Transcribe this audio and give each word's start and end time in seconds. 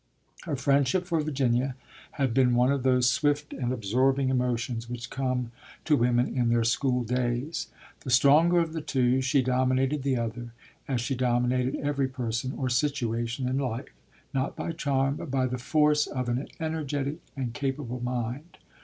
Her 0.45 0.55
friendship 0.55 1.05
for 1.05 1.21
Virginia 1.21 1.75
had 2.13 2.33
been 2.33 2.55
one 2.55 2.71
of 2.71 2.81
those 2.81 3.07
swift 3.07 3.53
and 3.53 3.71
absorbing 3.71 4.29
emotions 4.29 4.89
which 4.89 5.11
come 5.11 5.51
to 5.85 5.95
women 5.95 6.35
in 6.35 6.49
their 6.49 6.63
school 6.63 7.03
days. 7.03 7.67
The 7.99 8.09
stronger 8.09 8.57
of 8.61 8.73
the 8.73 8.81
two, 8.81 9.21
she 9.21 9.43
dominated 9.43 10.01
the 10.01 10.17
other, 10.17 10.53
as 10.87 11.01
she 11.01 11.13
dominated 11.13 11.75
every 11.75 12.07
person 12.07 12.51
or 12.57 12.67
situation 12.67 13.47
in 13.47 13.59
life, 13.59 13.89
not 14.33 14.55
by 14.55 14.71
charm, 14.71 15.17
but 15.17 15.29
by 15.29 15.45
the 15.45 15.59
force 15.59 16.07
of 16.07 16.27
an 16.29 16.47
energetic 16.59 17.17
and 17.37 17.53
capable 17.53 17.99
mind. 17.99 18.57